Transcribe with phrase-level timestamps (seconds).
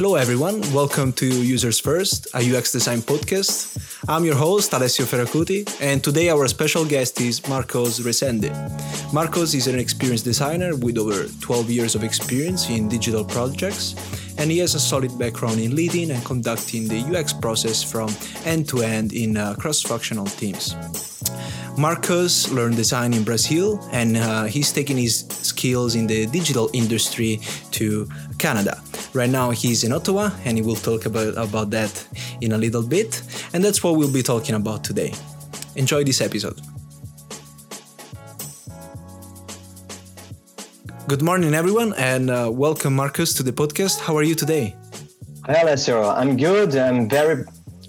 [0.00, 0.62] Hello, everyone.
[0.72, 3.76] Welcome to Users First, a UX design podcast.
[4.08, 8.48] I'm your host, Alessio Ferracuti, and today our special guest is Marcos Resende.
[9.12, 13.94] Marcos is an experienced designer with over 12 years of experience in digital projects,
[14.38, 18.08] and he has a solid background in leading and conducting the UX process from
[18.46, 21.09] end to end in uh, cross functional teams.
[21.78, 27.40] Marcos learned design in Brazil and uh, he's taking his skills in the digital industry
[27.70, 28.08] to
[28.38, 28.82] Canada.
[29.14, 32.06] Right now he's in Ottawa and he will talk about, about that
[32.40, 33.22] in a little bit.
[33.52, 35.14] And that's what we'll be talking about today.
[35.76, 36.60] Enjoy this episode.
[41.08, 44.00] Good morning, everyone, and uh, welcome, Marcos, to the podcast.
[44.00, 44.76] How are you today?
[45.46, 46.08] Hi, Alessio.
[46.08, 46.76] I'm good.
[46.76, 47.44] I'm very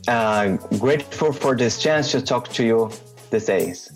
[0.08, 2.90] uh, grateful for this chance to talk to you
[3.32, 3.92] these days.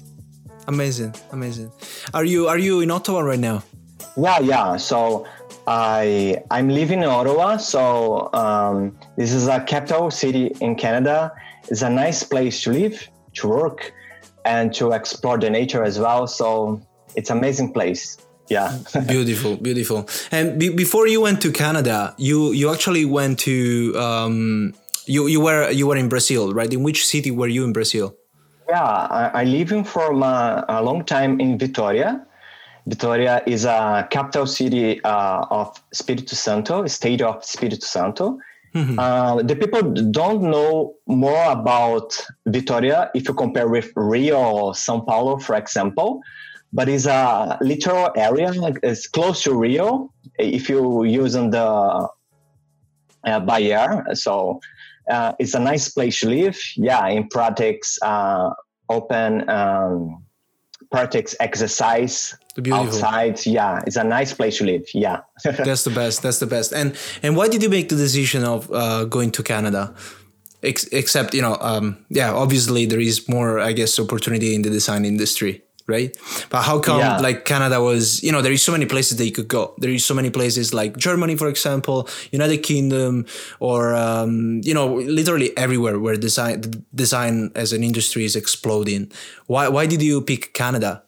[0.67, 1.71] Amazing, amazing.
[2.13, 3.63] Are you are you in Ottawa right now?
[4.17, 4.77] Yeah, yeah.
[4.77, 5.27] So
[5.67, 7.57] I I'm living in Ottawa.
[7.57, 11.31] So um, this is a capital city in Canada.
[11.67, 13.93] It's a nice place to live, to work,
[14.43, 16.27] and to explore the nature as well.
[16.27, 16.81] So
[17.15, 18.17] it's amazing place.
[18.49, 18.77] Yeah.
[19.07, 20.07] beautiful, beautiful.
[20.31, 24.73] And be- before you went to Canada, you you actually went to um,
[25.05, 26.71] you you were you were in Brazil, right?
[26.71, 28.15] In which city were you in Brazil?
[28.67, 32.25] Yeah, I, I living for a, a long time in Vitoria.
[32.87, 38.37] Vitoria is a capital city uh, of Espírito Santo, state of Espírito Santo.
[38.75, 38.99] Mm-hmm.
[38.99, 45.05] Uh, the people don't know more about Vitoria if you compare with Rio or São
[45.05, 46.21] Paulo, for example.
[46.73, 48.51] But it's a literal area.
[48.83, 52.09] It's close to Rio if you using the
[53.23, 54.03] uh, Bahia.
[54.13, 54.59] So
[55.09, 56.59] uh, it's a nice place to live.
[56.75, 58.51] Yeah, in practice, uh,
[58.89, 60.23] open um,
[60.91, 62.35] practice exercise
[62.71, 63.45] outside.
[63.45, 64.85] Yeah, it's a nice place to live.
[64.93, 66.21] Yeah, that's the best.
[66.21, 66.73] That's the best.
[66.73, 69.93] And and why did you make the decision of uh, going to Canada?
[70.63, 74.69] Ex- except you know, um, yeah, obviously there is more, I guess, opportunity in the
[74.69, 76.15] design industry right?
[76.49, 77.17] But how come yeah.
[77.17, 79.73] like Canada was, you know, there is so many places that you could go.
[79.77, 83.25] There is so many places like Germany, for example, United Kingdom,
[83.59, 89.11] or um, you know, literally everywhere where design design as an industry is exploding.
[89.47, 91.03] Why why did you pick Canada?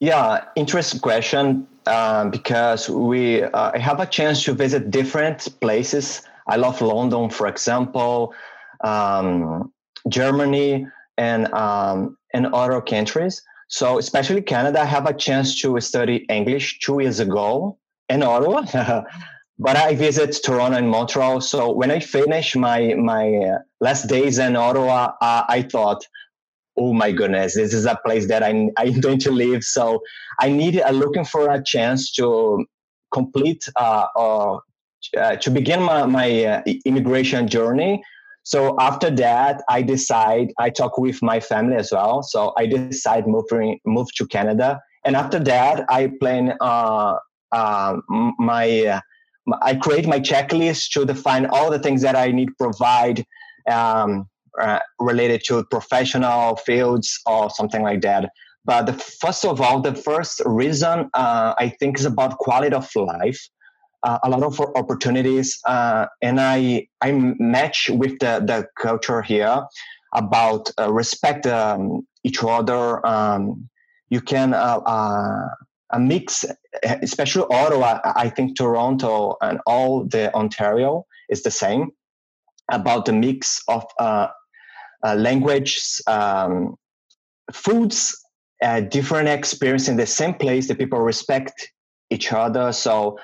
[0.00, 1.66] Yeah, interesting question.
[1.86, 6.22] Uh, because we uh, have a chance to visit different places.
[6.46, 8.32] I love London, for example,
[8.80, 9.70] um,
[10.08, 10.86] Germany,
[11.18, 13.42] and um, and other countries.
[13.68, 18.64] So, especially Canada, I have a chance to study English two years ago in Ottawa,
[19.58, 21.40] but I visit Toronto and Montreal.
[21.40, 26.06] So, when I finished my my uh, last days in Ottawa, uh, I thought,
[26.76, 29.64] oh my goodness, this is a place that I I'm going to live.
[29.64, 30.02] So,
[30.40, 32.66] I need uh, looking for a chance to
[33.12, 38.02] complete uh, uh, to begin my my uh, immigration journey
[38.44, 42.22] so after that, I decide I talk with my family as well.
[42.22, 47.16] So I decide moving move to Canada, and after that, I plan uh,
[47.52, 47.96] uh,
[48.38, 49.00] my uh,
[49.62, 53.24] I create my checklist to define all the things that I need to provide
[53.70, 54.28] um,
[54.60, 58.30] uh, related to professional fields or something like that.
[58.66, 62.88] But the, first of all, the first reason uh, I think is about quality of
[62.94, 63.40] life
[64.04, 69.64] uh, a lot of opportunities, uh, and I I match with the the culture here
[70.14, 73.04] about uh, respect um, each other.
[73.06, 73.68] Um,
[74.10, 75.48] you can uh, uh,
[75.90, 76.44] a mix,
[76.84, 78.00] especially Ottawa.
[78.04, 81.90] I think Toronto and all the Ontario is the same
[82.70, 83.84] about the mix of
[85.02, 86.76] languages, um,
[87.52, 88.16] foods,
[88.90, 90.68] different experience in the same place.
[90.68, 91.72] The people respect
[92.10, 92.72] each other.
[92.72, 93.18] So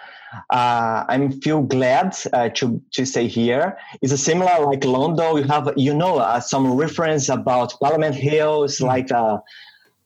[0.51, 3.77] uh, I'm feel glad uh, to to stay here.
[4.03, 5.37] It's a similar like London.
[5.37, 8.87] You have you know uh, some reference about Parliament Hills, mm-hmm.
[8.87, 9.39] like uh,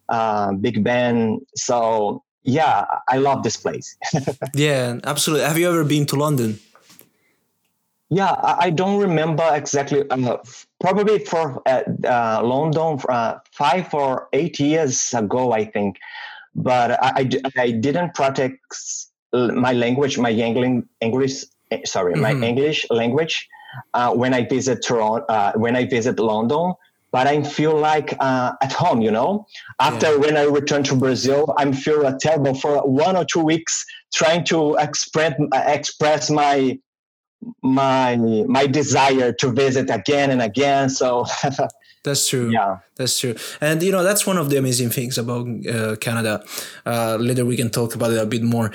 [0.09, 1.41] uh, Big Ben.
[1.57, 3.97] So yeah, I love this place.
[4.55, 5.47] yeah, absolutely.
[5.47, 6.59] Have you ever been to London?
[8.11, 10.09] Yeah, I, I don't remember exactly.
[10.09, 10.37] Uh,
[10.81, 11.63] probably for
[12.05, 12.99] London
[13.53, 15.99] five or eight years ago, I think.
[16.57, 22.41] But I, I, I didn't practice my language, my English, eh, sorry, mm-hmm.
[22.41, 23.49] my English language
[23.93, 26.75] uh, when I visit Toronto, uh, when I visit London.
[27.11, 29.47] But I feel like uh, at home, you know.
[29.79, 30.17] After yeah.
[30.17, 34.75] when I return to Brazil, I'm feel terrible for one or two weeks trying to
[34.77, 36.77] express express my
[37.63, 38.17] my
[38.49, 40.89] my desire to visit again and again.
[40.89, 41.25] So
[42.05, 42.51] That's true.
[42.51, 43.35] Yeah, that's true.
[43.63, 46.45] And you know that's one of the amazing things about uh, Canada.
[46.85, 48.71] Uh, later we can talk about it a bit more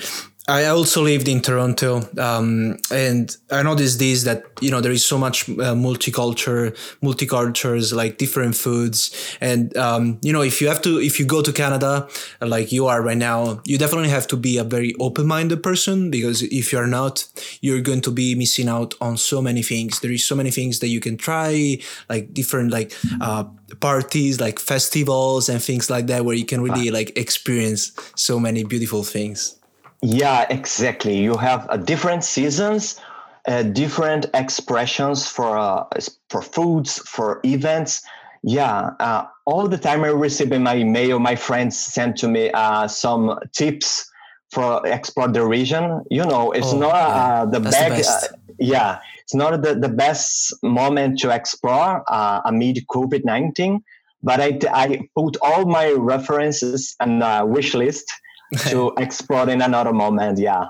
[0.50, 5.06] I also lived in Toronto, um, and I noticed this that you know there is
[5.06, 10.82] so much uh, multicultural, multicultures, like different foods, and um, you know if you have
[10.82, 12.08] to, if you go to Canada,
[12.40, 16.42] like you are right now, you definitely have to be a very open-minded person because
[16.42, 17.28] if you are not,
[17.60, 20.00] you're going to be missing out on so many things.
[20.00, 23.44] There is so many things that you can try, like different like uh,
[23.78, 28.64] parties, like festivals and things like that, where you can really like experience so many
[28.64, 29.59] beautiful things.
[30.02, 31.18] Yeah, exactly.
[31.18, 32.98] You have uh, different seasons,
[33.46, 35.84] uh, different expressions for uh,
[36.30, 38.02] for foods, for events.
[38.42, 42.50] Yeah, uh, all the time I receive in my email, my friends send to me
[42.52, 44.10] uh, some tips
[44.50, 46.02] for explore the region.
[46.10, 47.44] You know, it's oh, not yeah.
[47.44, 48.28] the best.
[48.58, 52.02] yeah, it's not the, the best moment to explore
[52.46, 53.84] amid COVID nineteen.
[54.22, 58.10] But I, I put all my references and wish list
[58.68, 60.38] to explore in another moment.
[60.38, 60.66] Yeah.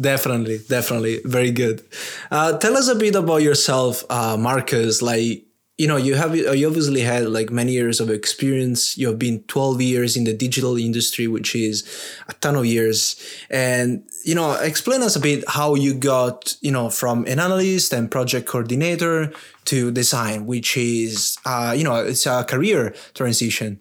[0.00, 1.82] Definitely, definitely, very good.
[2.30, 5.02] Uh, tell us a bit about yourself, uh, Marcos.
[5.02, 5.44] Like,
[5.76, 8.96] you know, you have you obviously had like many years of experience.
[8.96, 11.82] You have been twelve years in the digital industry, which is
[12.28, 13.20] a ton of years.
[13.50, 17.92] And you know, explain us a bit how you got, you know, from an analyst
[17.92, 19.32] and project coordinator
[19.64, 23.80] to design, which is, uh, you know, it's a career transition.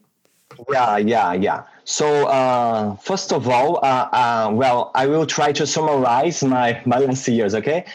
[0.71, 1.63] Yeah, yeah, yeah.
[1.87, 6.99] So uh, first of all, uh, uh, well, I will try to summarize my my
[6.99, 7.55] last years.
[7.55, 7.85] Okay,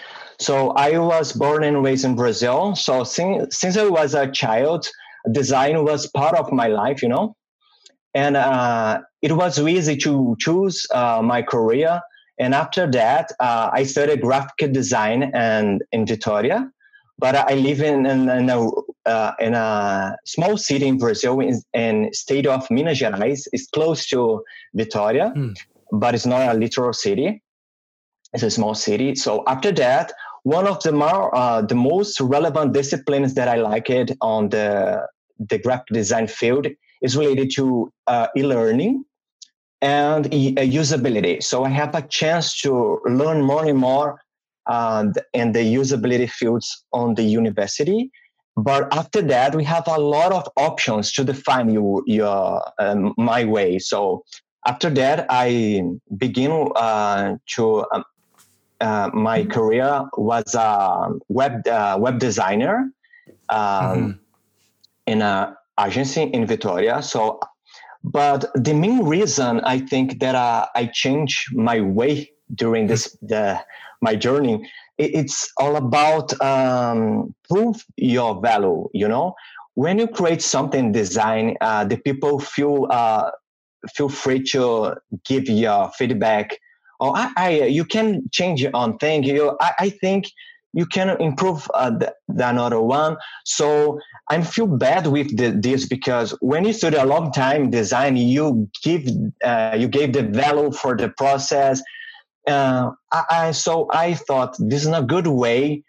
[0.40, 2.74] so I was born and raised in Brazil.
[2.74, 4.88] So since since I was a child,
[5.30, 7.02] design was part of my life.
[7.02, 7.36] You know,
[8.14, 12.00] and uh, it was easy to choose uh, my career.
[12.38, 16.72] And after that, uh, I studied graphic design and in Vitoria
[17.22, 18.68] but I live in, in, in, a,
[19.06, 23.46] uh, in a small city in Brazil, in, in state of Minas Gerais.
[23.52, 24.42] It's close to
[24.74, 25.56] Vitoria, mm.
[25.92, 27.40] but it's not a literal city.
[28.32, 29.14] It's a small city.
[29.14, 33.88] So after that, one of the more uh, the most relevant disciplines that I like
[33.88, 35.06] it on the
[35.50, 36.66] the graphic design field
[37.02, 39.04] is related to uh, e-learning
[39.80, 41.42] and e- uh, usability.
[41.42, 44.20] So I have a chance to learn more and more
[44.66, 48.10] and, and the usability fields on the university.
[48.56, 53.44] But after that, we have a lot of options to define you, your um, my
[53.44, 53.78] way.
[53.78, 54.24] So
[54.66, 55.82] after that, I
[56.16, 58.04] begin uh, to um,
[58.80, 59.50] uh, my mm-hmm.
[59.50, 62.90] career was a web uh, web designer
[63.48, 64.10] um, mm-hmm.
[65.06, 67.02] in an agency in Vitoria.
[67.02, 67.40] So,
[68.04, 73.60] but the main reason I think that uh, I changed my way during this the
[74.00, 74.68] my journey
[74.98, 79.34] it's all about um, prove your value you know?
[79.74, 83.30] When you create something design uh, the people feel uh,
[83.94, 84.94] feel free to
[85.24, 86.58] give your feedback.
[87.00, 89.24] Or I, I you can change on thing.
[89.24, 90.26] You I, I think
[90.74, 93.16] you can improve uh, the, the, another one.
[93.44, 98.16] So i feel bad with the, this because when you study a long time design
[98.16, 99.06] you give
[99.44, 101.82] uh, you gave the value for the process
[102.48, 105.84] uh, I, I, so I thought this is a good way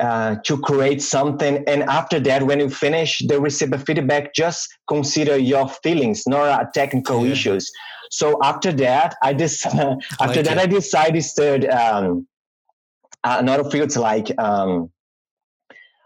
[0.00, 1.62] uh, to create something.
[1.66, 4.34] And after that, when you finish, they receive a feedback.
[4.34, 7.32] Just consider your feelings, not technical yeah.
[7.32, 7.70] issues.
[8.10, 10.58] So after that, I just after like that it.
[10.58, 12.26] I decided to um,
[13.22, 14.90] another fields like um,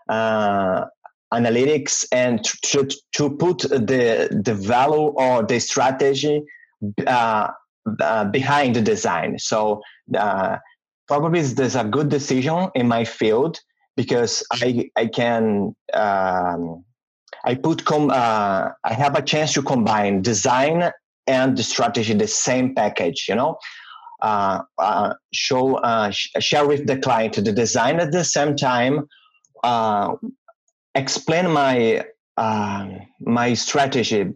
[0.08, 0.86] uh,
[1.32, 6.42] analytics and to, to put the the value or the strategy
[7.06, 7.48] uh,
[8.00, 9.38] uh, behind the design.
[9.38, 9.82] So
[10.16, 10.58] uh,
[11.06, 13.58] probably there's a good decision in my field
[13.96, 16.84] because I I can um,
[17.44, 20.90] I put com- uh, I have a chance to combine design
[21.26, 23.26] and the strategy the same package.
[23.28, 23.58] You know.
[24.22, 29.06] Uh, uh, show uh, sh- share with the client the design at the same time
[30.94, 32.02] explain my
[33.20, 34.32] my strategy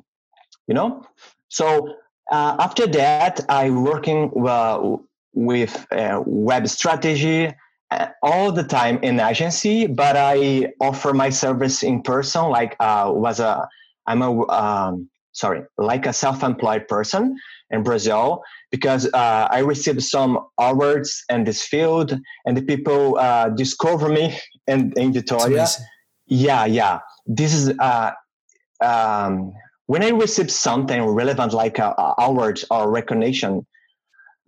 [0.66, 1.02] you know
[1.48, 1.94] so
[2.30, 4.96] uh, after that, I working uh,
[5.32, 7.52] with uh, web strategy
[7.90, 12.50] uh, all the time in agency, but I offer my service in person.
[12.50, 13.66] Like uh, was a
[14.06, 17.36] I'm a um, sorry like a self-employed person
[17.70, 23.18] in Brazil because uh, I received some awards in this field, and the people
[23.56, 25.66] discover me in, in Vitoria.
[26.26, 26.98] Yeah, yeah.
[27.26, 27.72] This is
[28.80, 29.52] um,
[29.88, 33.66] when I receive something relevant like a, a award or recognition,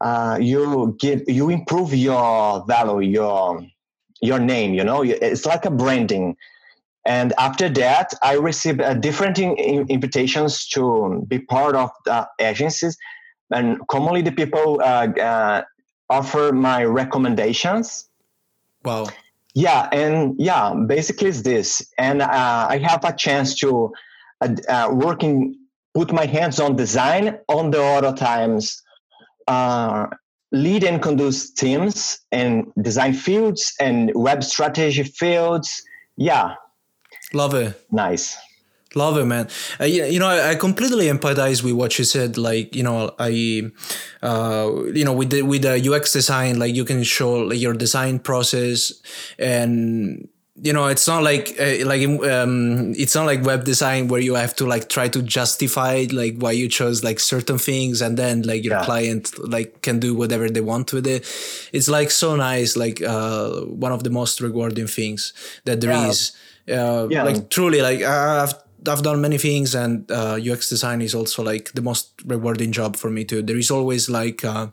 [0.03, 3.67] uh, you give you improve your value, your
[4.21, 4.75] your name.
[4.75, 6.37] You know, it's like a branding.
[7.07, 12.29] And after that, I received uh, different in, in invitations to be part of the
[12.39, 12.99] agencies.
[13.51, 15.63] And commonly, the people uh, uh
[16.11, 18.11] offer my recommendations.
[18.85, 19.07] Wow.
[19.55, 23.93] Yeah, and yeah, basically it's this, and uh, I have a chance to
[24.41, 25.57] uh, uh, working,
[25.95, 28.83] put my hands on design on the other times,
[29.49, 30.07] uh,
[30.53, 35.83] lead and conduce teams and design fields and web strategy fields.
[36.17, 36.55] Yeah,
[37.33, 37.81] love it.
[37.91, 38.37] Nice.
[38.97, 39.49] Love it, man.
[39.81, 42.37] Uh, you, you know, I, I, completely empathize with what you said.
[42.37, 43.71] Like, you know, I,
[44.21, 47.73] uh, you know, with the with the UX design, like you can show like, your
[47.73, 48.93] design process,
[49.39, 50.29] and
[50.63, 54.35] you know, it's not like uh, like um, it's not like web design where you
[54.35, 58.43] have to like try to justify like why you chose like certain things, and then
[58.43, 58.85] like your yeah.
[58.85, 61.23] client like can do whatever they want with it.
[61.73, 62.77] It's like so nice.
[62.77, 65.33] Like uh, one of the most rewarding things
[65.65, 66.09] that there yeah.
[66.09, 66.33] is.
[66.69, 67.23] Uh, yeah.
[67.23, 68.55] Like truly, like I've
[68.87, 72.97] I've done many things, and uh, UX design is also like the most rewarding job
[72.97, 73.43] for me too.
[73.43, 74.69] There is always like uh,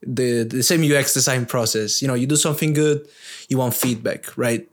[0.00, 2.00] the the same UX design process.
[2.00, 3.08] You know, you do something good,
[3.48, 4.68] you want feedback, right?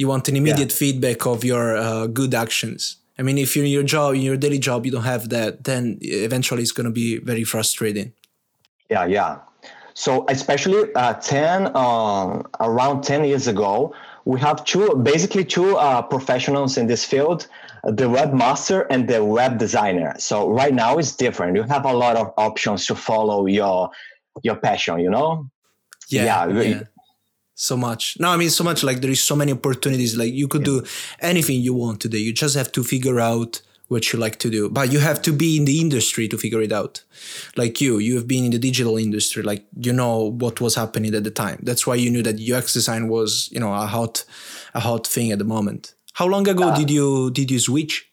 [0.00, 0.82] You want an immediate yeah.
[0.82, 2.96] feedback of your uh, good actions.
[3.18, 5.64] I mean, if you're in your job, in your daily job, you don't have that,
[5.64, 8.14] then eventually it's going to be very frustrating.
[8.88, 9.40] Yeah, yeah.
[9.92, 16.00] So especially uh, ten um, around ten years ago, we have two basically two uh,
[16.00, 17.46] professionals in this field
[17.84, 20.14] the webmaster and the web designer.
[20.18, 21.56] So right now it's different.
[21.56, 23.90] You have a lot of options to follow your
[24.42, 25.00] your passion.
[25.00, 25.50] You know.
[26.08, 26.24] Yeah.
[26.46, 26.62] Yeah.
[26.62, 26.82] yeah.
[27.60, 28.16] So much.
[28.18, 28.82] No, I mean so much.
[28.82, 30.16] Like there is so many opportunities.
[30.16, 30.80] Like you could yeah.
[30.80, 30.84] do
[31.20, 32.18] anything you want today.
[32.18, 35.32] You just have to figure out what you like to do but you have to
[35.32, 37.02] be in the industry to figure it out
[37.56, 41.12] like you you have been in the digital industry like you know what was happening
[41.12, 44.24] at the time that's why you knew that ux design was you know a hot
[44.74, 48.08] a hot thing at the moment how long ago uh, did you did you switch?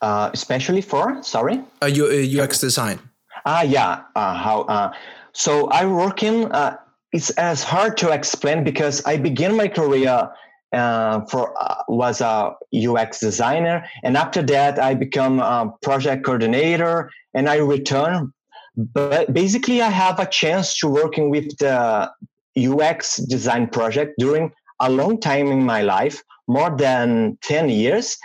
[0.00, 2.98] Uh, especially for sorry, uh, uh UX design.
[3.44, 4.02] Ah, yeah.
[4.16, 4.62] Uh, how?
[4.62, 4.92] Uh,
[5.32, 6.50] so I work in.
[6.50, 6.76] Uh,
[7.12, 10.30] it's as hard to explain because I began my career
[10.72, 17.10] uh, for uh, was a UX designer, and after that I become a project coordinator,
[17.34, 18.32] and I return.
[18.74, 22.10] But basically, I have a chance to working with the
[22.56, 24.50] UX design project during
[24.80, 28.16] a long time in my life, more than 10 years,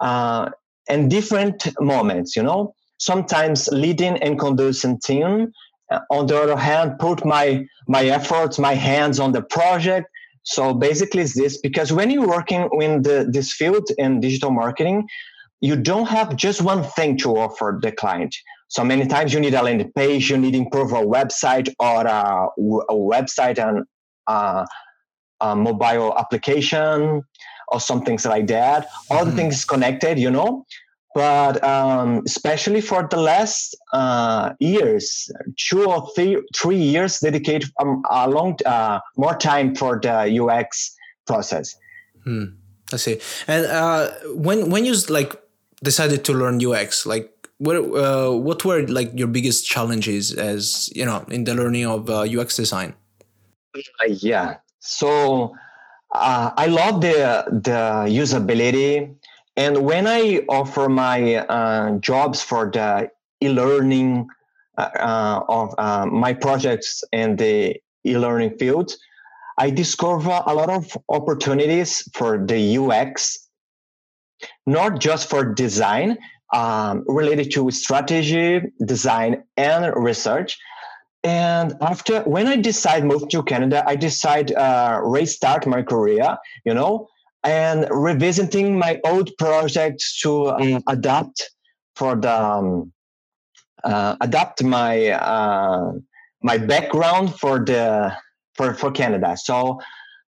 [0.00, 0.48] uh,
[0.88, 5.52] and different moments, you know, sometimes leading and conducing team.
[5.90, 10.06] Uh, on the other hand, put my, my efforts, my hands on the project.
[10.42, 15.06] So basically it's this, because when you're working in the, this field in digital marketing,
[15.60, 18.34] you don't have just one thing to offer the client.
[18.68, 22.46] So many times you need a landing page, you need improve a website or a,
[22.88, 23.84] a website and
[24.26, 24.64] uh,
[25.40, 27.22] a mobile application
[27.68, 28.88] or some things like that.
[29.10, 29.30] All mm-hmm.
[29.30, 30.64] the things connected, you know.
[31.14, 38.02] But um, especially for the last uh, years, two or three, three years, dedicate um,
[38.08, 40.94] a long uh, more time for the UX
[41.26, 41.76] process.
[42.24, 42.44] Hmm.
[42.92, 43.20] I see.
[43.46, 45.34] And uh, when when you like
[45.82, 51.04] decided to learn UX, like what uh, what were like your biggest challenges as you
[51.04, 52.94] know in the learning of UX uh, design?
[53.74, 55.54] Uh, yeah, so
[56.14, 59.14] uh, I love the the usability,
[59.56, 63.10] and when I offer my uh, jobs for the
[63.42, 64.28] e-learning
[64.78, 67.76] uh, uh of uh, my projects in the
[68.06, 68.92] e-learning field,
[69.58, 73.48] I discover a lot of opportunities for the UX,
[74.66, 76.16] not just for design,
[76.52, 80.56] um, related to strategy, design, and research,
[81.22, 86.72] and after when i decide move to canada i decide uh, restart my career you
[86.72, 87.06] know
[87.44, 91.50] and revisiting my old projects to um, adapt
[91.96, 92.92] for the um,
[93.84, 95.92] uh, adapt my uh,
[96.42, 98.14] my background for the
[98.54, 99.36] for for canada.
[99.36, 99.80] So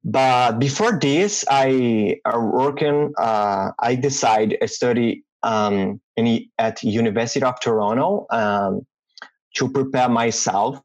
[0.04, 7.46] but before this i are working uh, i decide I study um, in, at university
[7.46, 8.86] of toronto um,
[9.58, 10.82] to prepare myself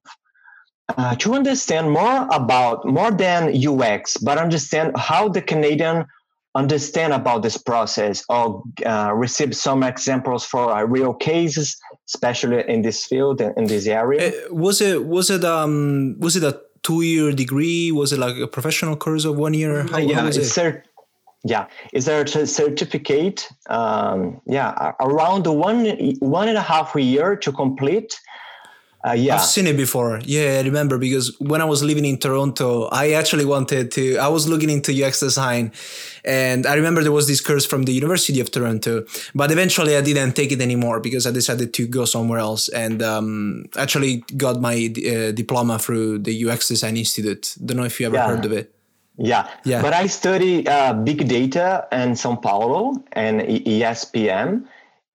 [0.97, 6.07] uh, to understand more about more than UX, but understand how the Canadian
[6.57, 11.77] understand about this process or uh, receive some examples for uh, real cases,
[12.09, 14.29] especially in this field and in this area.
[14.29, 17.93] Uh, was it was it um was it a two year degree?
[17.93, 19.85] Was it like a professional course of one year?
[19.85, 20.87] How, yeah, how it's it?
[21.45, 23.49] yeah, is there a certificate?
[23.69, 25.87] Um, yeah, around one
[26.19, 28.19] one and a half year to complete
[29.07, 29.35] Uh, yeah.
[29.37, 30.21] I've seen it before.
[30.25, 34.27] Yeah, I remember because when I was living in Toronto, I actually wanted to, I
[34.27, 35.71] was looking into UX design
[36.25, 40.01] and I remember there was this course from the University of Toronto, but eventually I
[40.01, 44.61] didn't take it anymore because I decided to go somewhere else and um, actually got
[44.61, 47.55] my uh, diploma through the UX Design Institute.
[47.65, 48.27] Don't know if you ever yeah.
[48.27, 48.75] heard of it.
[49.19, 49.49] Yeah.
[49.65, 49.83] yeah.
[49.83, 54.67] But I study uh, big data in Sao Paulo and ESPM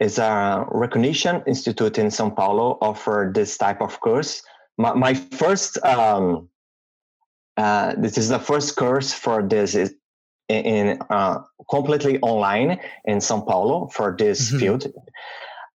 [0.01, 4.41] is a recognition institute in Sao Paulo offer this type of course.
[4.77, 6.49] My, my first, um,
[7.55, 9.93] uh, this is the first course for this is
[10.49, 14.59] in, in uh, completely online in Sao Paulo for this mm-hmm.
[14.59, 14.87] field.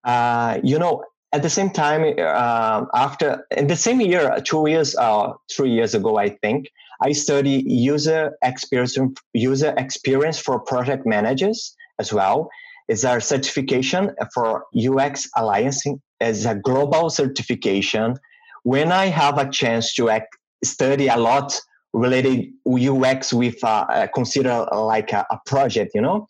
[0.03, 4.97] Uh, you know, at the same time, uh, after in the same year, two years,
[4.97, 6.69] uh, three years ago, I think
[7.01, 8.99] I study user experience,
[9.35, 12.51] user experience for project managers as well
[12.89, 15.85] is our certification for UX Alliance
[16.21, 18.17] as a global certification.
[18.63, 20.21] When I have a chance to
[20.65, 21.61] study a lot
[21.93, 26.27] related UX with uh, uh, consider like a, a, project, you know,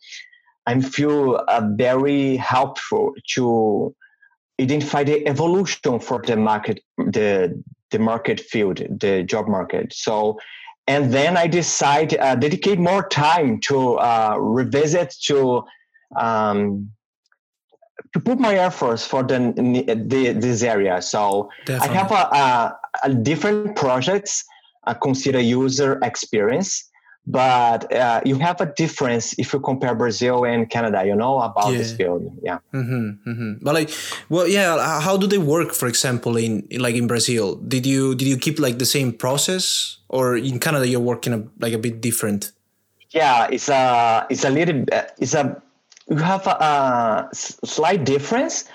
[0.65, 3.95] I feel uh, very helpful to
[4.59, 7.61] identify the evolution for the market, the
[7.91, 9.93] the market field, the job market.
[9.93, 10.37] So,
[10.87, 15.63] and then I decide uh, dedicate more time to uh, revisit to
[16.15, 16.91] um,
[18.13, 19.53] to put my efforts for the,
[20.07, 21.01] the this area.
[21.01, 21.95] So Definitely.
[21.95, 24.45] I have a, a, a different projects
[24.85, 26.89] uh, consider user experience,
[27.25, 31.05] but uh, you have a difference if you compare Brazil and Canada.
[31.05, 31.77] You know about yeah.
[31.77, 32.59] this field, yeah.
[32.73, 33.53] Mm-hmm, mm-hmm.
[33.61, 33.89] But like,
[34.29, 35.01] well, yeah.
[35.01, 35.73] How do they work?
[35.73, 39.97] For example, in like in Brazil, did you did you keep like the same process,
[40.07, 42.53] or in Canada you're working a, like a bit different?
[43.11, 44.85] Yeah, it's a it's a little
[45.19, 45.61] it's a
[46.09, 48.65] you have a, a slight difference.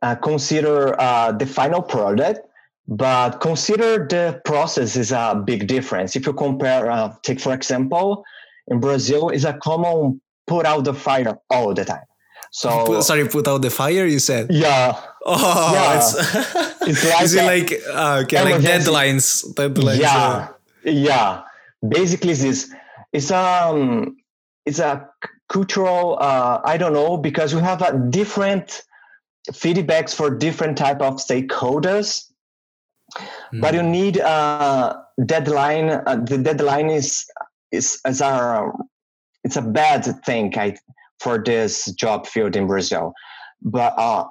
[0.00, 2.40] Uh, consider uh, the final product,
[2.86, 6.14] but consider the process is a big difference.
[6.14, 8.24] If you compare, uh, take for example,
[8.68, 12.04] in Brazil, is a common put out the fire all the time.
[12.50, 14.06] So put, sorry, put out the fire.
[14.06, 15.00] You said yeah.
[15.26, 15.96] Oh, yeah.
[15.96, 16.14] It's,
[16.82, 19.52] it's like is it like uh, okay, like deadlines?
[19.54, 19.98] Deadlines.
[19.98, 20.48] Yeah, uh,
[20.84, 21.42] yeah.
[21.86, 22.72] Basically, this
[23.12, 24.16] it's um
[24.64, 25.08] it's a
[25.48, 28.82] cultural uh, i don't know because we have a different
[29.52, 32.30] feedbacks for different type of stakeholders
[33.52, 33.60] mm.
[33.60, 37.24] but you need a uh, deadline uh, the deadline is
[37.72, 38.70] is as a
[39.44, 40.76] it's a bad thing I,
[41.20, 43.14] for this job field in brazil
[43.62, 44.24] but uh,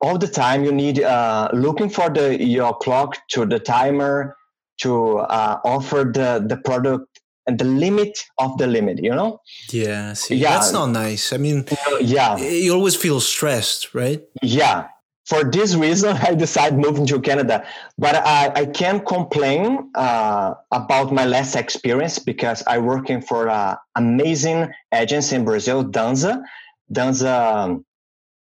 [0.00, 4.36] all the time you need uh, looking for the your clock to the timer
[4.78, 9.40] to uh, offer the the product and the limit of the limit you know?
[9.70, 10.50] Yeah see, yeah.
[10.50, 11.32] that's not nice.
[11.32, 11.66] I mean
[12.00, 12.36] yeah.
[12.36, 14.22] you always feel stressed right?
[14.42, 14.88] Yeah.
[15.26, 17.66] For this reason i decided moving to canada.
[17.98, 23.76] But i, I can't complain uh, about my last experience because i working for an
[23.94, 26.42] amazing agency in brazil danza.
[26.92, 27.84] Danza um,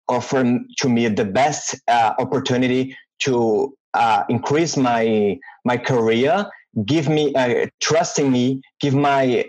[0.08, 6.46] offered to me the best uh, opportunity to uh, increase my my career
[6.84, 9.44] give me uh, trusting me give my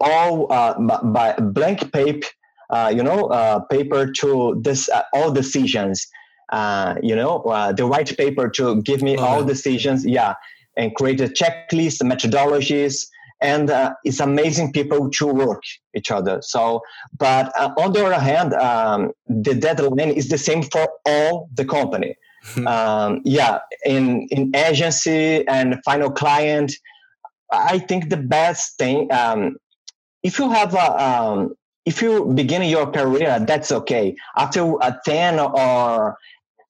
[0.00, 2.26] all uh, by blank paper
[2.70, 6.06] uh, you know uh, paper to this uh, all decisions.
[6.50, 10.34] Uh, you know uh, the white paper to give me all decisions yeah
[10.78, 13.06] and create a checklist methodologies
[13.42, 13.70] and
[14.04, 15.62] it's amazing people to work
[15.94, 16.40] each other.
[16.40, 16.80] So
[17.18, 22.16] but on the other hand um, the deadline is the same for all the company
[22.66, 26.72] um, yeah, in in agency and final client,
[27.52, 29.56] I think the best thing um,
[30.22, 34.14] if you have a um, if you begin your career, that's okay.
[34.36, 36.16] After a ten or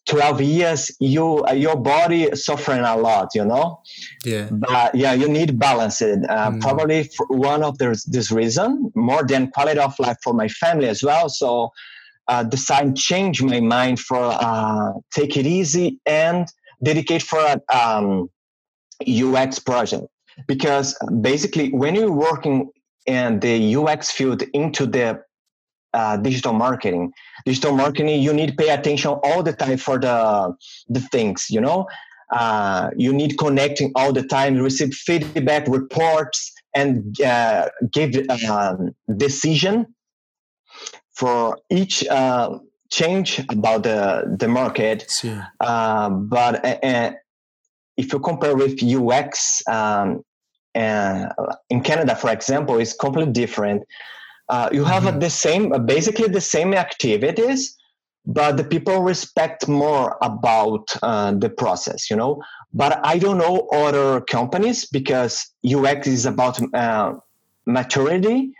[0.09, 3.79] 12 years you your body suffering a lot you know
[4.25, 6.61] yeah but yeah you need balance it uh, mm.
[6.63, 11.29] probably one of this reason more than quality of life for my family as well
[11.29, 11.71] so
[12.29, 16.47] uh, decide change my mind for uh, take it easy and
[16.83, 18.31] dedicate for a um,
[19.07, 20.05] UX project
[20.47, 22.71] because basically when you're working
[23.07, 25.21] in the UX field into the
[25.95, 27.11] uh, digital marketing,
[27.47, 30.55] digital marketing you need pay attention all the time for the
[30.89, 31.87] the things you know.
[32.31, 38.15] Uh, you need connecting all the time, receive feedback, reports, and uh, give
[38.47, 39.87] um, decision
[41.19, 42.59] for each uh,
[42.91, 45.05] change about the the market.
[45.61, 47.11] Uh, but uh, uh,
[47.97, 50.23] if you compare with UX um,
[50.75, 53.83] in Canada, for example, it's completely different.
[54.49, 55.19] Uh, you have mm-hmm.
[55.19, 57.77] the same, basically the same activities,
[58.25, 62.43] but the people respect more about uh, the process, you know.
[62.73, 67.15] But I don't know other companies because UX is about uh,
[67.67, 68.53] maturity.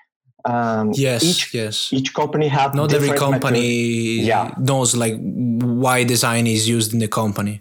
[0.45, 1.93] Um, yes, each, yes.
[1.93, 4.55] Each company have not every company yeah.
[4.59, 7.61] knows like why design is used in the company.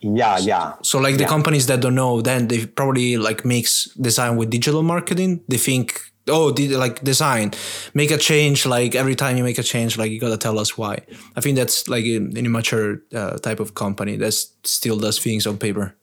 [0.00, 0.74] Yeah, yeah.
[0.82, 1.28] So like the yeah.
[1.28, 5.42] companies that don't know, then they probably like mix design with digital marketing.
[5.48, 7.50] They think oh like design
[7.94, 10.76] make a change like every time you make a change like you gotta tell us
[10.76, 10.98] why
[11.34, 15.56] i think that's like an immature uh, type of company that still does things on
[15.56, 15.96] paper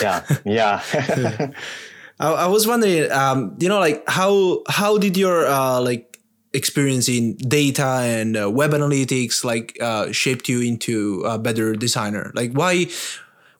[0.00, 0.82] yeah yeah
[2.22, 6.20] I, I, was wondering um, you know like how how did your uh, like
[6.54, 12.30] experience in data and uh, web analytics like uh, shaped you into a better designer
[12.34, 12.86] like why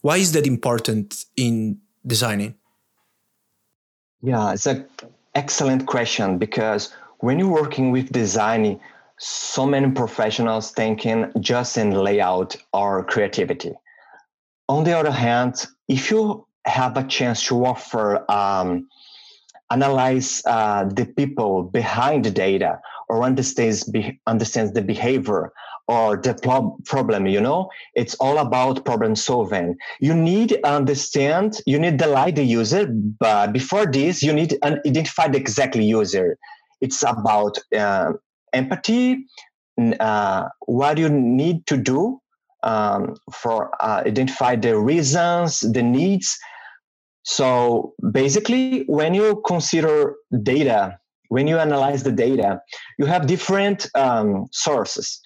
[0.00, 2.54] why is that important in designing
[4.22, 4.86] yeah it's a
[5.34, 8.80] excellent question because when you're working with design,
[9.18, 13.72] so many professionals thinking just in layout or creativity.
[14.68, 18.88] On the other hand, if you have a chance to offer um,
[19.70, 25.52] analyze uh, the people behind the data or understands be, understands the behavior
[25.88, 27.68] or the pro- problem you know?
[27.94, 29.76] It's all about problem solving.
[30.00, 34.58] You need understand you need to delight the user but before this you need to
[34.64, 36.38] identify the exactly user.
[36.80, 38.12] It's about uh,
[38.52, 39.26] empathy
[40.00, 42.20] uh, what you need to do
[42.62, 46.38] um, for uh, identify the reasons the needs
[47.22, 52.60] so basically when you consider data when you analyze the data
[52.98, 55.20] you have different um, sources.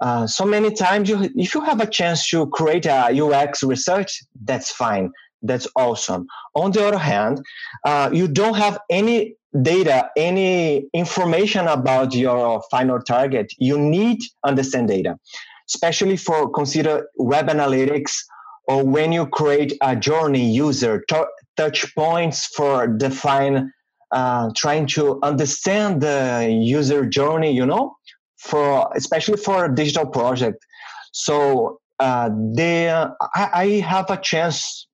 [0.00, 4.22] Uh, so many times you if you have a chance to create a ux research
[4.44, 5.10] that's fine.
[5.42, 6.26] That's awesome.
[6.54, 7.40] On the other hand
[7.84, 13.52] uh, you don't have any data any information about your final target.
[13.58, 15.16] You need understand data
[15.68, 18.12] especially for consider web analytics
[18.68, 23.72] or when you create a journey user t- touch points for define
[24.12, 27.96] uh, trying to understand the user journey you know
[28.38, 30.64] for especially for a digital project.
[31.12, 34.86] So uh, they, I, I, have a chance.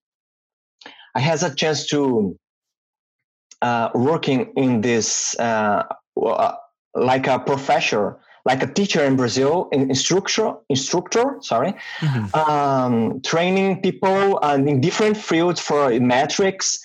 [1.15, 2.37] I has a chance to
[3.61, 5.85] uh, working in this uh,
[6.21, 6.55] uh,
[6.95, 12.51] like a professor, like a teacher in Brazil, instructor, instructor, sorry, mm-hmm.
[12.51, 16.79] um, training people in different fields for metrics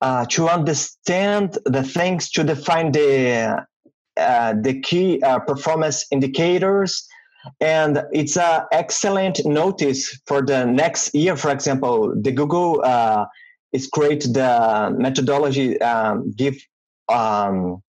[0.00, 3.64] uh, to understand the things to define the
[4.16, 7.06] uh, the key uh, performance indicators
[7.60, 13.26] and it's an excellent notice for the next year for example the google uh,
[13.72, 16.56] is create the methodology um, give
[17.08, 17.82] um,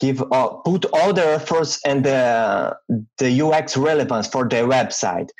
[0.00, 2.76] give uh, put all the efforts and the
[3.18, 5.30] the ux relevance for their website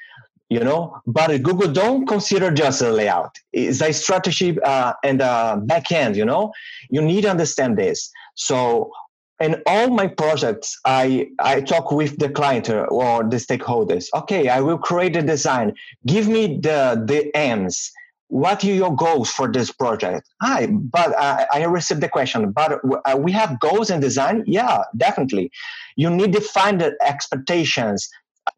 [0.51, 1.01] you know?
[1.07, 3.35] But google don't consider just a layout.
[3.53, 6.53] It's a strategy uh, and a back end you know?
[6.91, 8.11] You need to understand this.
[8.35, 8.93] So
[9.41, 14.07] in all my projects i i talk with the client or the stakeholders.
[14.15, 15.75] Okay i will create a design.
[16.07, 17.91] Give me the the aims
[18.29, 20.29] what are your goals for this project?
[20.41, 24.45] Hi but i, I received the question but uh, we have goals in design?
[24.47, 25.51] Yeah definitely.
[25.97, 28.09] You need to find the expectations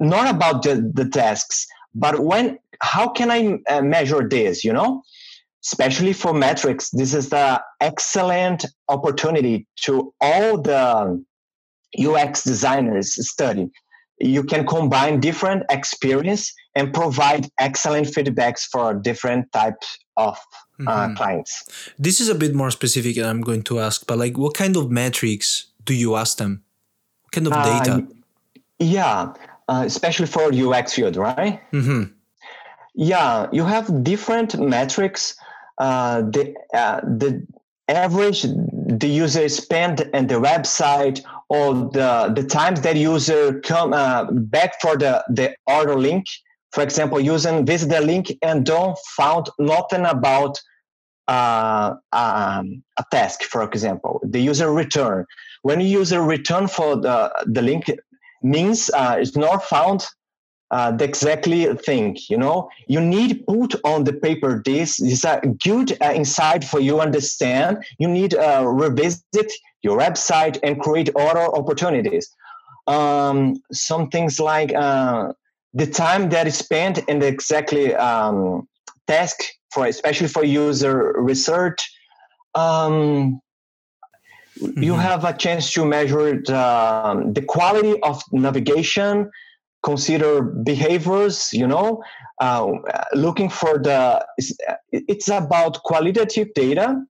[0.00, 5.02] not about the, the tasks but when how can i uh, measure this you know?
[5.64, 11.20] Especially for metrics, this is the excellent opportunity to all the
[11.98, 13.70] UX designers study.
[14.20, 20.38] You can combine different experience and provide excellent feedbacks for different types of
[20.78, 21.14] uh, mm-hmm.
[21.14, 21.92] clients.
[21.98, 24.76] This is a bit more specific, and I'm going to ask, but like, what kind
[24.76, 26.62] of metrics do you ask them?
[27.24, 27.92] What kind of uh, data?
[27.94, 29.32] Uh, yeah,
[29.68, 31.60] uh, especially for UX field, right?
[31.72, 32.12] Mm-hmm.
[32.94, 35.34] Yeah, you have different metrics
[35.78, 37.46] uh, the uh, the
[37.88, 44.24] average the user spend in the website or the the times that user come uh,
[44.30, 46.26] back for the the order link
[46.76, 50.60] for example using visit the link and don't found nothing about
[51.26, 55.24] uh, um, a task for example the user return.
[55.62, 57.84] When you user return for the the link
[58.42, 60.06] means uh, it's not found
[60.70, 62.68] uh, the exactly thing you know?
[62.88, 67.78] You need put on the paper this is a good uh, insight for you understand.
[67.98, 69.50] You need uh, revisit
[69.82, 72.28] your website and create other opportunities.
[72.86, 73.38] Um,
[73.72, 75.32] some things like uh,
[75.76, 78.66] the time that is spent in the exactly um,
[79.06, 79.36] task
[79.72, 81.80] for especially for user research
[82.54, 83.40] um,
[84.58, 84.82] mm-hmm.
[84.82, 89.30] you have a chance to measure the, um, the quality of navigation
[89.82, 92.02] consider behaviors you know
[92.40, 92.66] uh,
[93.14, 94.24] looking for the
[94.90, 97.02] it's about qualitative data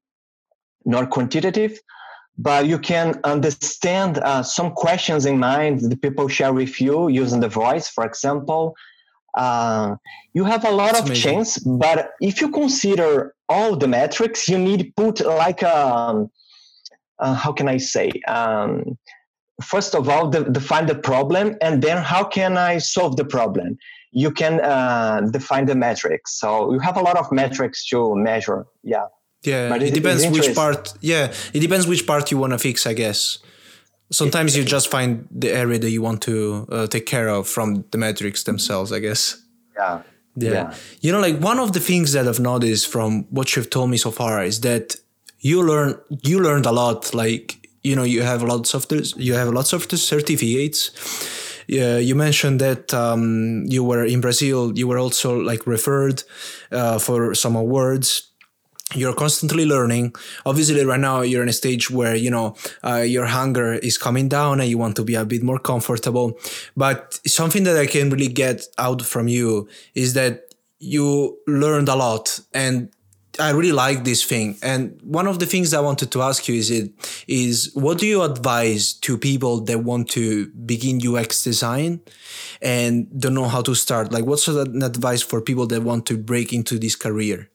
[0.85, 1.79] not quantitative
[2.39, 7.41] but you can understand uh, some questions in mind that people share with you using
[7.41, 8.75] the voice for example.
[9.35, 9.97] Uh,
[10.33, 11.31] you have a lot That's of amazing.
[11.31, 16.31] chance but if you consider all the metrics you need put like a um,
[17.19, 18.97] uh, how can i say um,
[19.63, 23.79] first of all de- define the problem and then how can i solve the problem?
[24.13, 26.41] You can uh, define the metrics.
[26.41, 29.07] So you have a lot of metrics to measure yeah
[29.43, 32.59] yeah but it, it depends which part yeah it depends which part you want to
[32.59, 33.39] fix i guess
[34.11, 37.85] sometimes you just find the area that you want to uh, take care of from
[37.91, 39.43] the metrics themselves i guess
[39.77, 40.03] yeah.
[40.37, 43.71] yeah yeah you know like one of the things that i've noticed from what you've
[43.71, 44.97] told me so far is that
[45.41, 49.49] you learn you learned a lot like you know you have lots of you have
[49.49, 50.91] lots of the certificates
[51.69, 54.77] yeah, you mentioned that um, you were in Brazil.
[54.77, 56.23] You were also like referred
[56.71, 58.31] uh, for some awards.
[58.95, 60.15] You're constantly learning.
[60.45, 64.29] Obviously, right now you're in a stage where you know uh, your hunger is coming
[64.29, 66.39] down and you want to be a bit more comfortable.
[66.77, 71.97] But something that I can really get out from you is that you learned a
[71.97, 72.91] lot and
[73.39, 74.57] I really like this thing.
[74.63, 76.91] And one of the things I wanted to ask you is it
[77.27, 82.01] is what do you advise to people that want to begin UX design
[82.63, 84.13] and don't know how to start?
[84.13, 87.51] Like what's an advice for people that want to break into this career?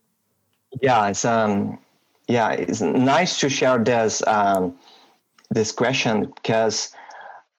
[0.80, 1.80] Yeah, it's um
[2.28, 4.76] yeah, it's nice to share this um
[5.50, 6.90] this question because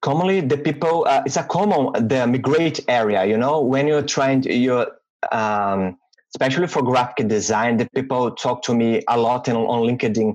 [0.01, 4.43] commonly the people uh, it's a common the migrate area, you know, when you're trying
[4.43, 4.87] to you're
[5.31, 5.99] um
[6.35, 10.35] especially for graphic design, the people talk to me a lot in, on LinkedIn.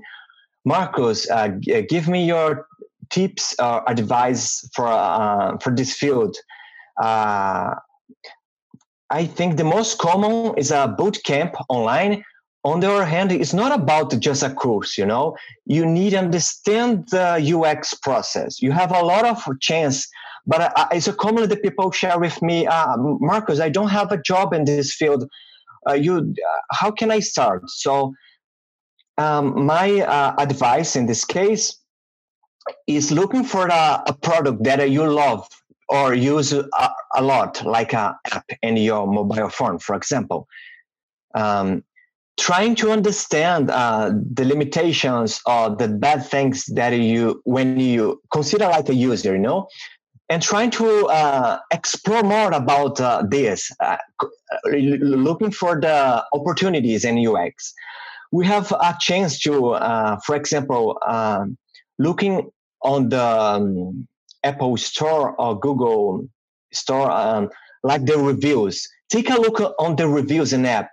[0.66, 2.68] Marcos, uh, uh give me your
[3.10, 6.36] tips or advice for uh, for this field.
[7.02, 7.74] Uh,
[9.10, 12.24] I think the most common is a boot camp online.
[12.64, 14.98] On the other hand, it's not about just a course.
[14.98, 18.62] You know, you need to understand the UX process.
[18.62, 20.08] You have a lot of chance
[20.50, 24.14] but uh, it's a common that people share with me, uh, Marcos, I don't have
[24.14, 25.30] a job in this field
[25.88, 28.14] uh, you uh, how can i start so
[29.18, 31.78] um, my uh, advice in this case
[32.86, 35.48] is looking for a, a product that you love
[35.90, 36.68] or use a,
[37.16, 40.48] a, lot like an app in your mobile phone for example
[41.36, 41.84] um,
[42.40, 48.66] trying to understand uh, the limitations or the bad things that you when you consider
[48.66, 49.68] like a user you know
[50.30, 53.98] and trying to uh, explore more about uh, this, uh,
[54.66, 57.74] looking for the opportunities in UX.
[58.32, 61.58] We have a chance to, uh, for example, um,
[61.98, 64.08] looking on the um,
[64.44, 66.28] Apple Store or Google
[66.74, 67.50] Store, um,
[67.84, 68.88] like the reviews.
[69.10, 70.92] Take a look on the reviews in app.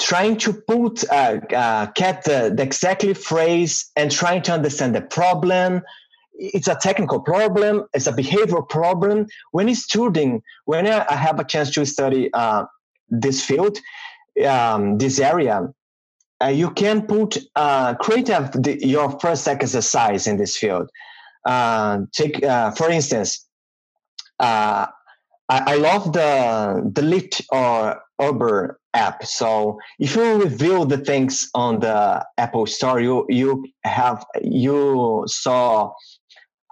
[0.00, 5.00] Trying to put, uh, uh, get the, the exactly phrase and trying to understand the
[5.00, 5.82] problem,
[6.38, 9.26] it's a technical problem it's a behavioral problem.
[9.50, 12.64] When studying when i have a chance to study uh,
[13.08, 13.78] this field
[14.46, 15.68] um, this area
[16.42, 20.88] uh, you can put uh, create a, the, your first exercise in this field.
[21.44, 23.46] Uh, take uh, for instance
[24.38, 24.86] uh,
[25.48, 29.24] I, I, love the the Lyft or Uber app.
[29.24, 35.92] So if you review the things on the Apple Store, you you have you saw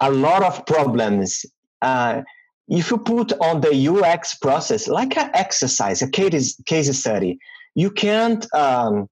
[0.01, 1.45] a lot of problems.
[1.81, 2.21] Uh,
[2.67, 7.39] if you put on the UX process, like an exercise, a case, case study,
[7.75, 9.07] you can't um,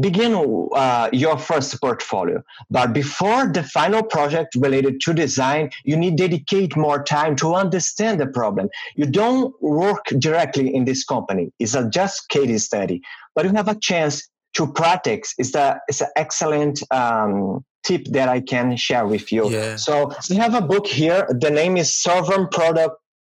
[0.00, 2.42] begin uh, your first portfolio.
[2.70, 8.20] But before the final project related to design, you need dedicate more time to understand
[8.20, 8.68] the problem.
[8.94, 11.52] You don't work directly in this company.
[11.58, 13.02] It's a just case study,
[13.34, 15.34] but you have a chance to practice.
[15.38, 19.50] It's, a, it's an excellent um, tip that I can share with you.
[19.50, 19.76] Yeah.
[19.76, 21.26] So we have a book here.
[21.30, 22.96] The name is Solving Product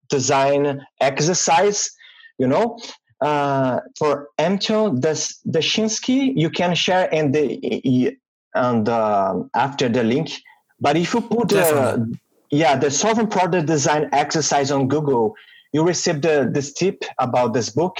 [0.08, 1.90] Design Exercise.
[2.38, 2.78] You know,
[3.20, 8.16] uh, for Anton Dashinsky, you can share in the
[8.54, 10.30] and uh, after the link.
[10.80, 11.98] But if you put uh,
[12.50, 15.34] yeah the Solving Product Design Exercise on Google,
[15.72, 17.96] you receive the, this tip about this book.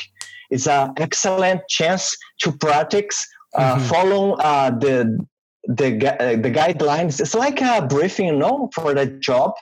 [0.51, 3.85] It's an excellent chance to practice uh, mm-hmm.
[3.87, 5.19] follow uh, the
[5.65, 5.89] the
[6.21, 7.21] uh, the guidelines.
[7.21, 9.55] It's like a briefing, you know, for the job.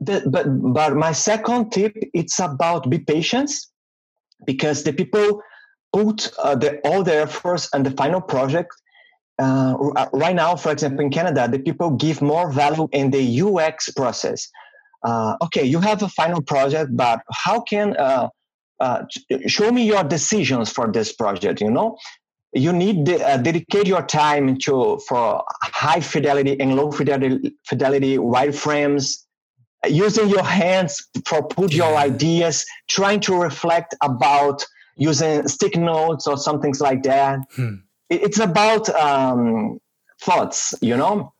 [0.00, 3.50] The, but but my second tip it's about be patient
[4.46, 5.42] because the people
[5.92, 8.70] put uh, the, all their efforts and the final project
[9.38, 9.74] uh,
[10.12, 14.48] right now for example in canada the people give more value in the ux process
[15.02, 18.28] uh, okay, you have a final project, but how can uh,
[18.80, 19.02] uh,
[19.46, 21.60] show me your decisions for this project?
[21.60, 21.96] You know,
[22.52, 28.18] you need to uh, dedicate your time to for high fidelity and low fidelity, fidelity
[28.18, 29.24] wireframes
[29.88, 34.64] using your hands for put your ideas trying to reflect about
[34.96, 37.76] using stick notes or something like that hmm.
[38.10, 39.78] it's about um,
[40.20, 41.32] thoughts you know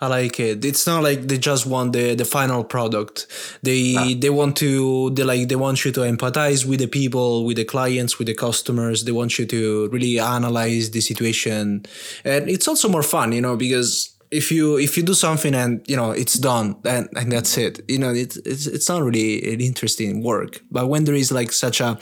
[0.00, 0.64] I like it.
[0.64, 3.26] It's not like they just want the the final product.
[3.62, 4.12] They ah.
[4.18, 7.64] they want to they like they want you to empathize with the people, with the
[7.64, 9.04] clients, with the customers.
[9.04, 11.86] They want you to really analyze the situation,
[12.24, 15.84] and it's also more fun, you know, because if you if you do something and
[15.86, 17.80] you know it's done and, and that's it.
[17.86, 20.62] You know it, it's it's not really an interesting work.
[20.70, 21.98] But when there is like such a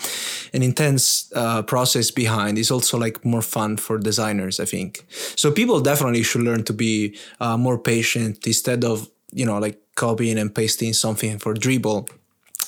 [0.54, 5.04] an intense uh, process behind it's also like more fun for designers i think.
[5.36, 9.78] So people definitely should learn to be uh, more patient instead of you know like
[9.96, 12.08] copying and pasting something for Dribbble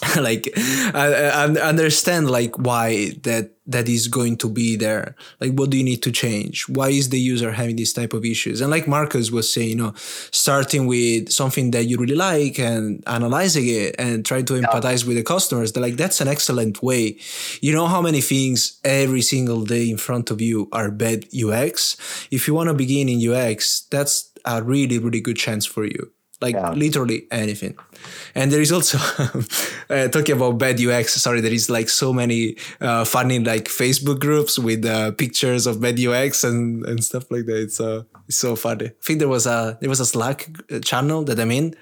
[0.17, 0.53] like
[0.95, 5.15] I, I, understand like why that that is going to be there.
[5.41, 6.69] Like what do you need to change?
[6.69, 8.61] Why is the user having this type of issues?
[8.61, 13.05] And like Marcos was saying you know starting with something that you really like and
[13.07, 15.09] analyzing it and trying to empathize yeah.
[15.09, 17.17] with the customers like that's an excellent way.
[17.61, 21.97] You know how many things every single day in front of you are bad ux
[22.31, 26.13] if you want to begin in ux that's a really really good chance for you
[26.43, 26.73] like yeah.
[26.73, 27.79] literally anything.
[28.35, 28.99] And there is also
[29.91, 31.15] uh, talking about bad UX.
[31.15, 35.81] Sorry, there is like so many uh, funny like Facebook groups with uh, pictures of
[35.81, 37.63] bad UX and, and stuff like that.
[37.63, 38.87] It's uh, it's so funny.
[38.87, 41.75] I think there was a there was a Slack uh, channel that I'm in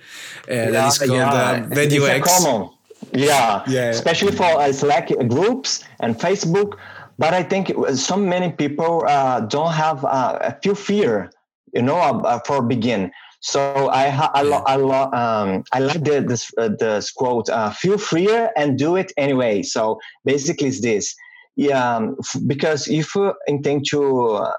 [0.48, 1.32] uh, yeah, that is called yeah.
[1.32, 2.44] uh, bad it's UX.
[2.44, 2.70] common.
[3.12, 6.76] Yeah, yeah, especially for uh, Slack groups and Facebook.
[7.20, 11.30] But I think so many people uh, don't have uh, a few fear,
[11.74, 13.12] you know, uh, for begin.
[13.40, 17.48] So I I lo, I, lo, um, I like the this uh, this quote.
[17.48, 19.62] Uh, Feel freer and do it anyway.
[19.62, 21.14] So basically, it's this.
[21.56, 24.52] Yeah, um, f- because if you intend to uh,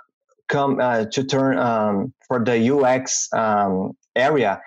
[0.49, 4.59] come uh, to turn um, for the UX um, area,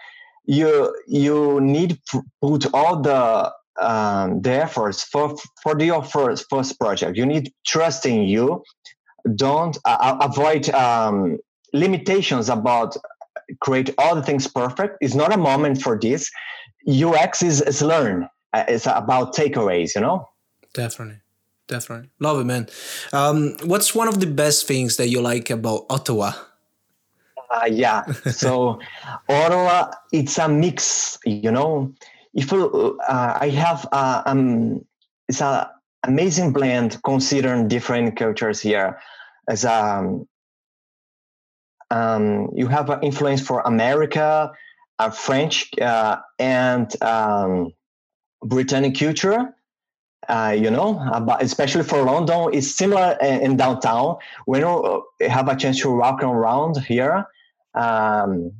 [0.44, 6.46] you you need to put all the um, the efforts for for the, your first
[6.48, 7.16] first project.
[7.16, 8.62] You need trust in you.
[9.34, 11.38] Don't uh, avoid um,
[11.72, 12.96] limitations about
[13.60, 14.98] create all the things perfect.
[15.00, 16.30] It's not a moment for this.
[16.88, 18.28] UX is, is learn.
[18.52, 20.28] Uh, it's about takeaways, you know?
[20.74, 21.20] Definitely.
[21.66, 22.10] Definitely.
[22.20, 22.68] Love it, man.
[23.12, 26.32] Um, what's one of the best things that you like about Ottawa?
[27.50, 28.04] Uh, yeah.
[28.30, 28.80] So
[29.28, 31.92] Ottawa, it's a mix, you know.
[32.34, 34.84] If uh, I have, uh, um,
[35.28, 35.66] it's an
[36.02, 39.00] amazing blend considering different cultures here.
[39.48, 40.26] As um,
[41.90, 44.52] um, you have an influence for America,
[44.98, 47.72] uh, French, uh, and um,
[48.42, 49.54] Britannic culture.
[50.26, 54.16] Uh, you know, about, especially for London, it's similar in, downtown.
[54.46, 57.26] When you uh, have a chance to walk around here,
[57.74, 58.52] um,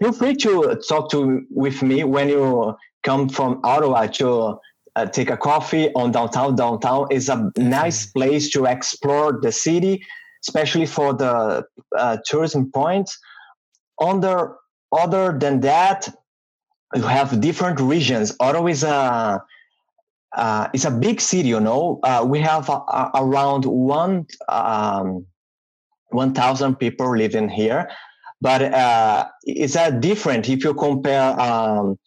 [0.00, 4.58] feel free to talk to with me when you come from Ottawa to
[4.96, 6.56] uh, take a coffee on downtown.
[6.56, 10.04] Downtown is a nice place to explore the city,
[10.46, 11.64] especially for the
[11.96, 13.18] uh, tourism points.
[14.00, 14.56] Under
[14.92, 16.08] other than that,
[16.94, 18.34] you have different regions.
[18.40, 19.42] Ottawa is a
[20.34, 22.00] uh, it's a big city, you know.
[22.02, 22.70] Uh, we have
[23.14, 25.26] around one um,
[26.08, 27.90] one thousand people living here,
[28.40, 31.98] but uh, it's a different if you compare um,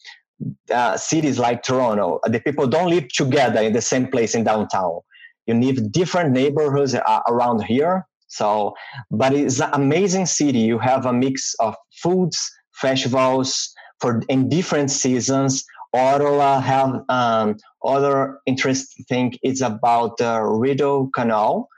[0.72, 2.20] uh, cities like Toronto.
[2.26, 5.00] The people don't live together in the same place in downtown.
[5.46, 8.06] You need different neighborhoods uh, around here.
[8.36, 8.74] So,
[9.12, 10.60] but it's an amazing city.
[10.60, 12.38] You have a mix of foods,
[12.74, 15.64] festivals for in different seasons.
[15.94, 21.70] Ottawa have um, other interesting thing is about the Rideau Canal.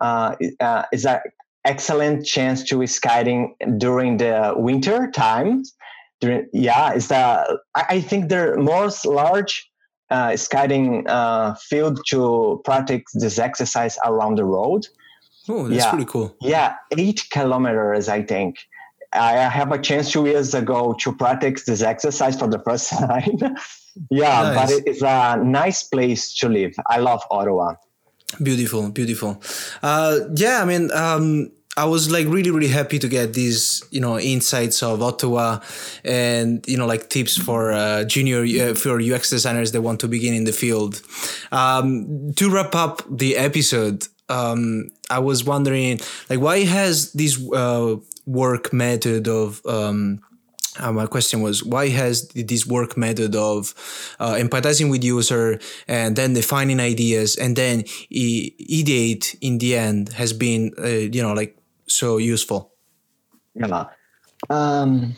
[0.00, 1.20] Uh, uh, it's an
[1.66, 5.74] excellent chance to skiing during the winter times.
[6.20, 9.70] During, yeah, it's the I think the most large
[10.10, 14.86] uh, skiing uh, field to practice this exercise around the road.
[15.48, 15.90] Oh, that's yeah.
[15.90, 16.36] pretty cool.
[16.40, 18.58] Yeah, eight kilometers, I think.
[19.12, 23.38] I have a chance two years ago to practice this exercise for the first time.
[24.10, 24.72] yeah, nice.
[24.72, 26.74] but it's a nice place to live.
[26.88, 27.74] I love Ottawa.
[28.42, 29.40] Beautiful, beautiful.
[29.82, 34.00] Uh, yeah, I mean, um, I was like really, really happy to get these, you
[34.00, 35.60] know, insights of Ottawa
[36.04, 40.08] and, you know, like tips for uh, junior, uh, for UX designers that want to
[40.08, 41.02] begin in the field.
[41.52, 47.96] Um, to wrap up the episode, um, I was wondering, like, why has this uh,
[48.26, 50.20] work method of um,
[50.78, 53.74] uh, my question was why has this work method of
[54.20, 55.58] uh, empathizing with user
[55.88, 61.32] and then defining ideas and then ideate in the end has been uh, you know
[61.32, 61.56] like
[61.86, 62.72] so useful?
[63.54, 63.86] Yeah.
[64.50, 65.14] Um,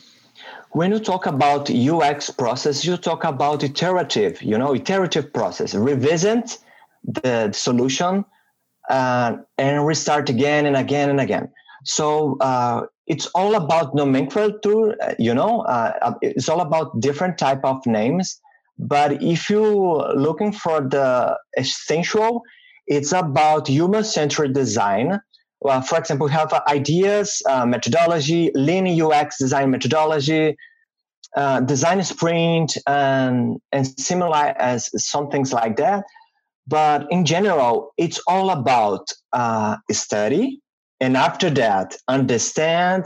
[0.71, 5.73] when you talk about ux process you talk about iterative you know iterative process.
[5.75, 6.57] Revisit
[7.03, 8.23] the solution
[8.89, 11.49] uh, and restart again and again and again.
[11.85, 17.37] So uh, it's all about nomenclature uh, you know uh, uh, it's all about different
[17.37, 18.39] type of names.
[18.77, 22.41] But if you're looking for the essential
[22.87, 25.19] it's about human-centered design.
[25.61, 30.57] Well, for example we have ideas uh, methodology lean ux design methodology
[31.65, 36.03] design sprint and and similar as some things like that
[36.69, 40.61] but in general it's all about uh, study
[40.99, 43.05] and after that understand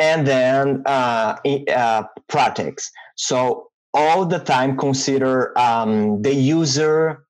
[0.00, 1.36] and then uh,
[1.76, 2.90] uh, practice.
[3.16, 7.24] So all the time consider um, the user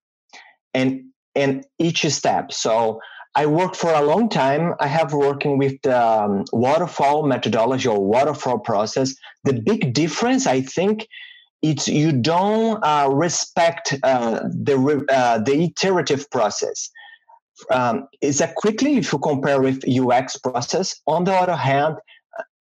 [0.73, 1.03] and
[1.35, 2.53] and each step.
[2.53, 3.01] So
[3.37, 4.75] i worked for a long time.
[4.81, 9.15] I have working with the um, waterfall methodology or waterfall process.
[9.45, 11.07] The big difference i think
[11.63, 16.91] it's you don't uh, respect uh, the uh, the iterative process
[17.71, 20.95] um, is that quickly if you compare with UX process.
[21.07, 21.97] On the other hand,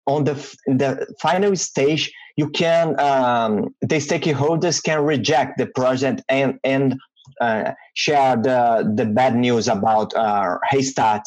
[0.08, 0.34] on the
[0.66, 6.98] the final stage, you can um, the stakeholders can reject the project and and
[7.40, 11.24] uh, share the the bad news about uh, Haystart.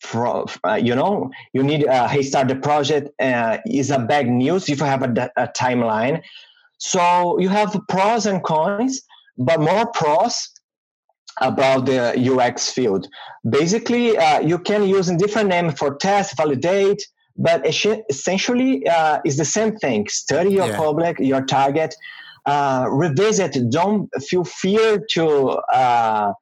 [0.00, 2.48] For, uh, you know, you need uh, Haystart.
[2.48, 6.22] The project uh, is a bad news if you have a, a timeline.
[6.82, 9.02] So you have pros and cons,
[9.38, 10.48] but more pros
[11.40, 13.06] about the UX field.
[13.48, 17.00] Basically, uh, you can use a different name for test, validate,
[17.36, 20.08] but essentially uh, it's the same thing.
[20.08, 20.76] Study your yeah.
[20.76, 21.94] public, your target,
[22.46, 23.56] uh, revisit.
[23.70, 25.26] Don't feel fear to.
[25.72, 26.32] Uh,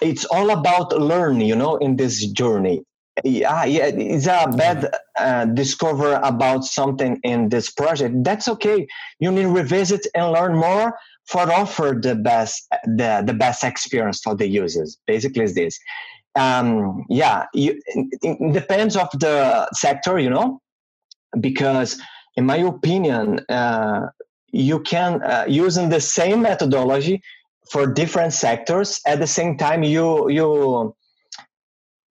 [0.00, 2.82] it's all about learn, you know, in this journey.
[3.24, 8.14] Yeah, yeah, it's a bad uh, discover about something in this project.
[8.24, 8.86] That's okay.
[9.20, 10.94] You need revisit and learn more
[11.26, 15.78] for offer the best the, the best experience for the users basically is this
[16.34, 20.60] um, yeah you, it, depends of the sector you know
[21.40, 22.00] because
[22.36, 24.08] in my opinion uh,
[24.50, 27.22] you can uh, using the same methodology
[27.70, 30.94] for different sectors at the same time you you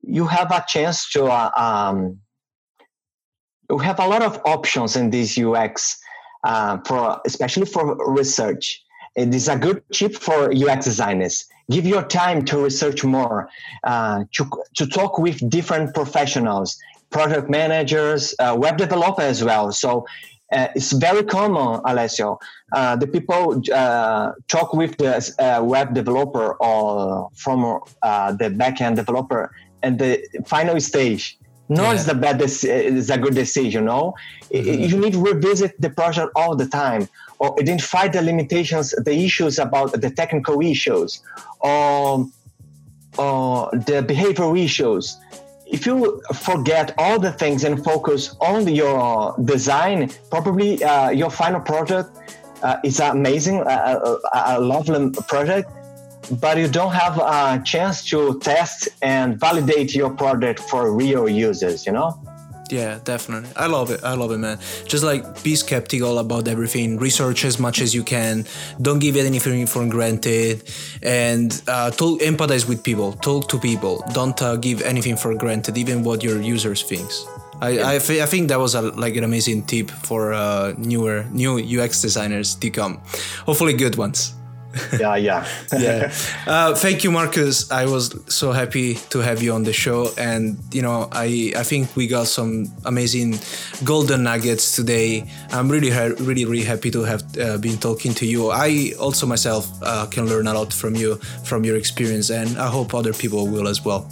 [0.03, 2.19] you have a chance to uh, um,
[3.69, 5.97] you have a lot of options in this ux
[6.43, 8.83] uh, for especially for research
[9.15, 11.45] it is a good tip for UX designers.
[11.69, 13.49] Give your time to research more,
[13.83, 16.77] uh, to, to talk with different professionals,
[17.09, 19.71] project managers, uh, web developer as well.
[19.71, 20.05] So
[20.53, 22.39] uh, it's very common, Alessio.
[22.73, 29.51] Uh, the people uh, talk with the uh, web developer or from the backend developer
[29.83, 31.37] at the final stage.
[31.69, 31.93] No, yeah.
[31.93, 32.41] it's the bad.
[32.41, 33.85] It's a good decision.
[33.85, 34.13] No,
[34.51, 34.83] mm-hmm.
[34.89, 37.07] you need to revisit the project all the time
[37.39, 41.23] or identify the limitations, the issues about the technical issues,
[41.59, 42.27] or,
[43.17, 45.17] or the behavioral issues.
[45.65, 51.61] If you forget all the things and focus on your design, probably uh, your final
[51.61, 52.09] project
[52.61, 55.71] uh, is amazing, a, a, a lovely project,
[56.39, 61.85] but you don't have a chance to test and validate your product for real users,
[61.85, 62.19] you know?
[62.71, 63.49] Yeah, definitely.
[63.57, 64.01] I love it.
[64.01, 64.57] I love it, man.
[64.85, 66.97] Just like be skeptical about everything.
[66.97, 68.45] Research as much as you can.
[68.81, 70.63] Don't give anything for granted,
[71.03, 73.11] and uh, talk, empathize with people.
[73.11, 74.05] Talk to people.
[74.13, 77.25] Don't uh, give anything for granted, even what your users thinks.
[77.59, 77.89] I, yeah.
[77.89, 82.01] I, I, think that was a, like an amazing tip for uh, newer new UX
[82.01, 83.01] designers to come.
[83.45, 84.33] Hopefully, good ones
[84.99, 85.47] yeah, yeah,
[85.77, 86.11] yeah.
[86.47, 87.69] Uh, thank you, Marcos.
[87.71, 91.63] I was so happy to have you on the show, and you know, I I
[91.63, 93.39] think we got some amazing
[93.83, 95.25] golden nuggets today.
[95.51, 98.51] I'm really really really happy to have uh, been talking to you.
[98.51, 102.67] I also myself uh, can learn a lot from you from your experience, and I
[102.67, 104.07] hope other people will as well.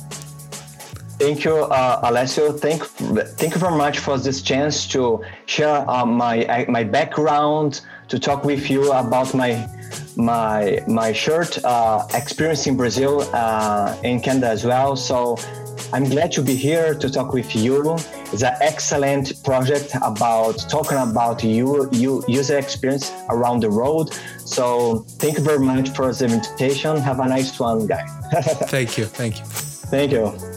[1.20, 2.53] Thank you, uh, Alessio.
[2.53, 2.84] Thank,
[3.38, 8.45] thank you very much for this chance to share uh, my my background, to talk
[8.45, 9.68] with you about my
[10.20, 14.95] my my short uh, experience in Brazil, uh, in Canada as well.
[14.95, 15.38] So
[15.93, 17.95] I'm glad to be here to talk with you.
[18.32, 24.13] It's an excellent project about talking about you, you user experience around the road.
[24.45, 26.97] So thank you very much for the invitation.
[26.97, 28.05] Have a nice one, guy.
[28.67, 29.05] thank you.
[29.05, 29.45] Thank you.
[29.45, 30.48] Thank you.